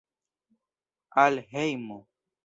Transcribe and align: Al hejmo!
Al 1.25 1.37
hejmo! 1.51 1.99